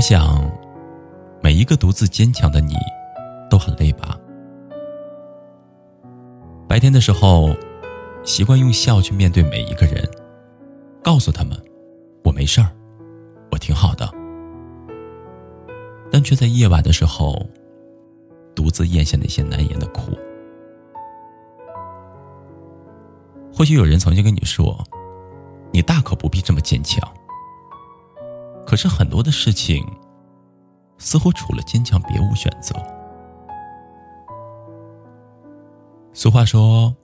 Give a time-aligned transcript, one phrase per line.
[0.00, 0.50] 我想，
[1.42, 2.74] 每一个独自坚强的你，
[3.50, 4.18] 都很累吧？
[6.66, 7.54] 白天的时候，
[8.24, 10.02] 习惯用笑去面对每一个人，
[11.04, 11.54] 告诉他们
[12.24, 12.68] 我没事儿，
[13.52, 14.10] 我挺好的。
[16.10, 17.38] 但却在夜晚的时候，
[18.54, 20.12] 独自咽下那些难言的苦。
[23.52, 24.82] 或许有人曾经跟你说，
[25.70, 27.06] 你大可不必这么坚强。
[28.70, 29.84] 可是很多的事情，
[30.96, 32.72] 似乎除了坚强别无选择。
[36.12, 36.94] 俗话说：“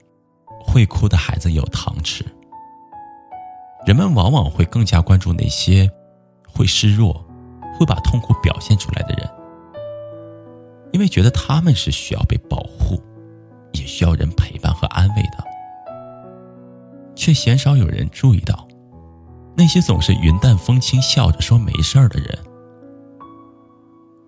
[0.65, 2.25] 会哭的孩子有糖吃。”
[3.85, 5.91] 人们往往会更加关注那些
[6.47, 7.13] 会示弱、
[7.77, 9.29] 会把痛苦表现出来的人，
[10.93, 12.97] 因为觉得他们是需要被保护，
[13.73, 15.43] 也需要人陪伴和安慰的，
[17.13, 18.66] 却鲜少有人注意到。
[19.57, 22.37] 那些总是云淡风轻、笑着说没事儿的人，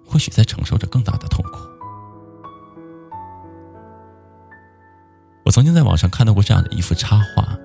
[0.03, 1.59] 或许在承受着更大的痛苦。
[5.45, 7.55] 我曾经在网上看到过这样的一幅插画：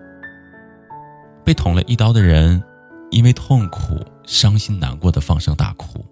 [1.43, 2.63] 被捅了一刀的人，
[3.11, 6.05] 因为痛苦、伤心、难过的放声大哭；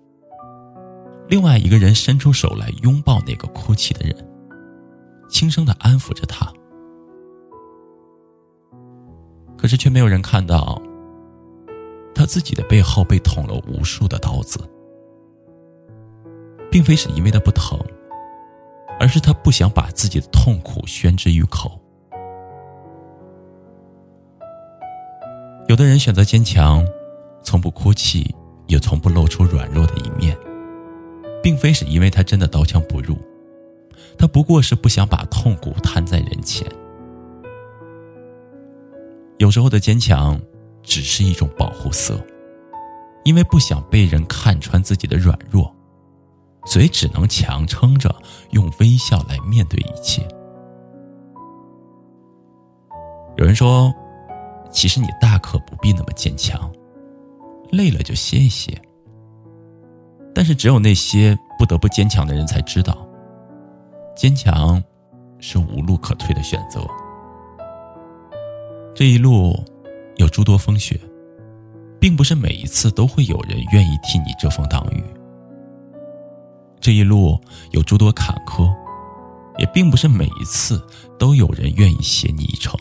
[1.29, 4.17] 另外一个人伸出手来拥抱那个哭泣的人，
[5.29, 6.51] 轻声的安抚着他。
[9.59, 10.81] 可是却没有人看到。
[12.23, 14.61] 他自己的背后被捅了无数的刀子，
[16.71, 17.77] 并非是因为他不疼，
[19.01, 21.81] 而是他不想把自己的痛苦宣之于口。
[25.67, 26.87] 有的人选择坚强，
[27.43, 28.33] 从不哭泣，
[28.69, 30.39] 也从不露出软弱的一面，
[31.43, 33.19] 并非是因为他真的刀枪不入，
[34.17, 36.65] 他不过是不想把痛苦摊在人前。
[39.39, 40.41] 有时候的坚强。
[40.83, 42.21] 只是一种保护色，
[43.25, 45.73] 因为不想被人看穿自己的软弱，
[46.65, 48.15] 所以只能强撑着，
[48.51, 50.27] 用微笑来面对一切。
[53.37, 53.93] 有人说，
[54.71, 56.71] 其实你大可不必那么坚强，
[57.71, 58.77] 累了就歇一歇。
[60.35, 63.07] 但是，只有那些不得不坚强的人才知道，
[64.17, 64.83] 坚强
[65.39, 66.81] 是无路可退的选择。
[68.95, 69.55] 这一路。
[70.17, 71.01] 有诸多风雪，
[72.01, 75.03] 并不是每一次都会有人愿意替你遮风挡雨。
[76.81, 77.41] 这一路
[77.71, 78.69] 有诸多坎坷，
[79.59, 80.85] 也并不是每一次
[81.19, 82.79] 都有人愿意携你一程。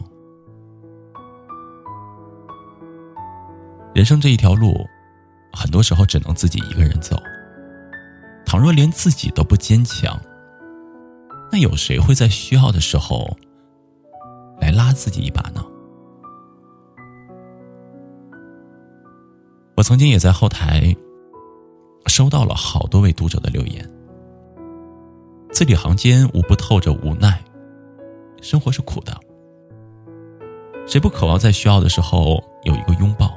[3.94, 4.74] 人生这一条路，
[5.54, 7.16] 很多时候只能自己一个人走。
[8.46, 10.20] 倘若连自己都不坚强，
[11.52, 13.38] 那有谁会在需要的时候
[14.60, 15.64] 来拉自己一把呢？
[19.76, 20.96] 我曾经也在后台
[22.08, 23.90] 收到了好多位读者的留言，
[25.52, 27.44] 字里行间无不透着无奈。
[28.42, 29.16] 生活是苦的，
[30.88, 33.36] 谁不渴望在需要的时候有一个拥抱？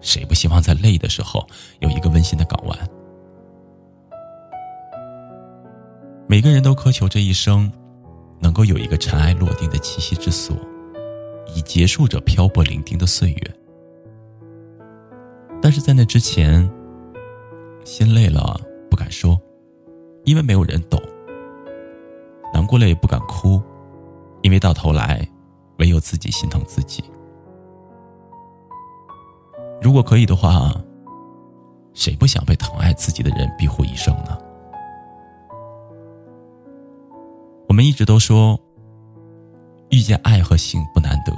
[0.00, 1.46] 谁不希望在累的时候
[1.80, 2.78] 有一个温馨的港湾？
[6.26, 7.70] 每个人都渴求这一生
[8.38, 10.56] 能够有一个尘埃落定的栖息之所，
[11.54, 13.56] 以结束这漂泊伶仃的岁月。
[15.70, 16.68] 但是在那之前，
[17.84, 18.60] 心累了
[18.90, 19.40] 不敢说，
[20.24, 20.98] 因为没有人懂；
[22.52, 23.62] 难过了也不敢哭，
[24.42, 25.24] 因为到头来，
[25.78, 27.04] 唯有自己心疼自己。
[29.80, 30.74] 如果可以的话，
[31.94, 34.36] 谁不想被疼爱自己的人庇护一生呢？
[37.68, 38.58] 我们一直都说，
[39.90, 41.32] 遇见爱和性不难得，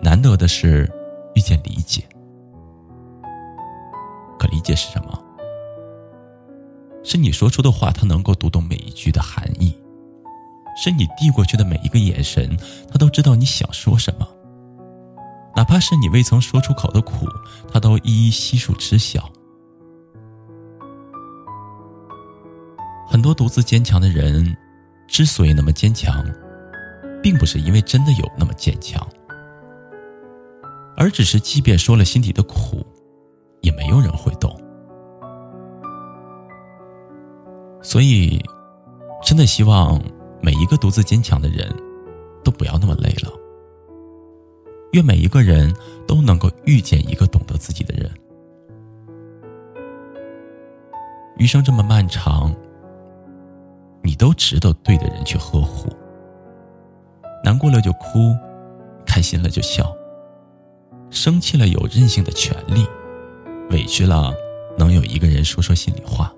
[0.00, 0.90] 难得的是
[1.34, 2.02] 遇见理解。
[4.60, 5.18] 理解是什么？
[7.02, 9.72] 是你说出的话，他能够读懂每一句的含义；
[10.76, 12.54] 是你递过去的每一个眼神，
[12.92, 14.28] 他都知道你想说什么。
[15.56, 17.26] 哪怕是你未曾说出口的苦，
[17.72, 19.32] 他都一一悉数知晓。
[23.08, 24.54] 很多独自坚强的人，
[25.08, 26.22] 之所以那么坚强，
[27.22, 29.08] 并不是因为真的有那么坚强，
[30.98, 32.86] 而只是即便说了心底的苦，
[33.62, 34.29] 也没有人会
[37.90, 38.40] 所以，
[39.20, 40.00] 真的希望
[40.40, 41.68] 每一个独自坚强的人，
[42.44, 43.32] 都不要那么累了。
[44.92, 45.74] 愿每一个人
[46.06, 48.08] 都能够遇见一个懂得自己的人。
[51.36, 52.54] 余生这么漫长，
[54.04, 55.88] 你都值得对的人去呵护。
[57.42, 58.36] 难过了就哭，
[59.04, 59.92] 开心了就笑。
[61.10, 62.86] 生气了有任性的权利，
[63.70, 64.32] 委屈了
[64.78, 66.32] 能有一个人说说心里话，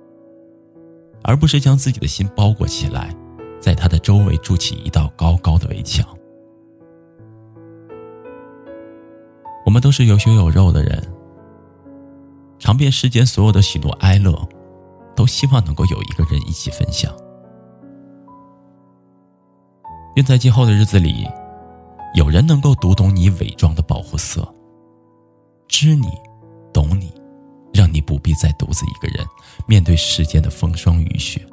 [1.25, 3.15] 而不是将自己的心包裹起来，
[3.61, 6.07] 在他的周围筑起一道高高的围墙。
[9.65, 11.01] 我们都是有血有肉的人，
[12.59, 14.37] 尝遍世间所有的喜怒哀乐，
[15.15, 17.15] 都希望能够有一个人一起分享。
[20.17, 21.27] 愿在今后的日子里，
[22.15, 24.47] 有人能够读懂你伪装的保护色，
[25.69, 26.09] 知你，
[26.73, 27.15] 懂你，
[27.73, 29.27] 让你不必再独自一个人
[29.67, 31.45] 面对世间的风霜雨雪。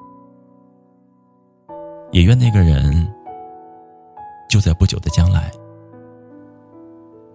[2.11, 3.07] 也愿那个人，
[4.49, 5.51] 就在不久的将来，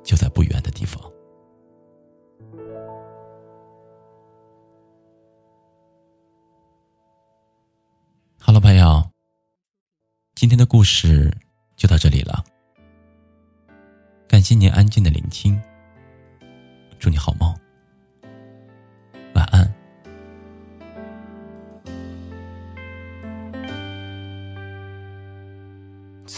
[0.02, 1.02] 就在不远的地方。
[8.38, 9.02] 哈喽，朋友。
[10.34, 11.32] 今天的故事
[11.76, 12.44] 就到这里了，
[14.28, 15.58] 感谢您安静的聆听，
[16.98, 17.54] 祝你好梦，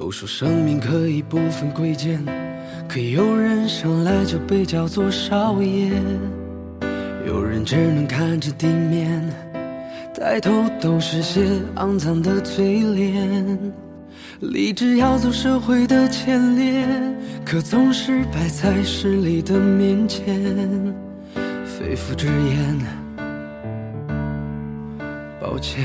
[0.00, 2.24] 都说生命可以不分贵贱，
[2.88, 5.90] 可有人生来就被叫做少爷，
[7.26, 9.20] 有人只能看着地面。
[10.14, 13.72] 抬头都是些肮脏的嘴脸，
[14.38, 16.86] 立志要走社会的前列，
[17.44, 20.24] 可总是摆在势力的面前，
[21.66, 22.78] 肺腑之言，
[25.40, 25.84] 抱歉。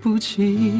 [0.00, 0.74] 不起，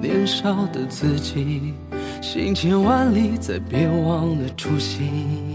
[0.00, 1.74] 年少的自己，
[2.20, 5.54] 行千万里，再别忘了初心。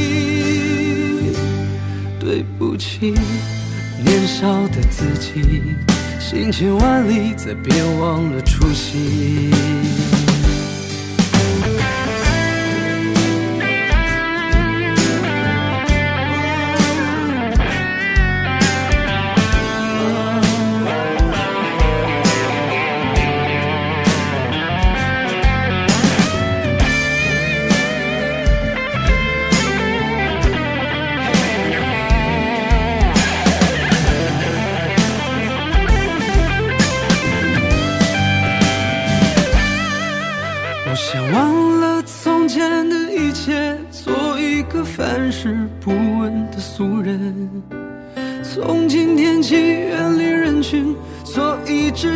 [2.81, 3.13] 起，
[4.03, 5.61] 年少的自己，
[6.19, 9.51] 行千万里，再别忘了初心。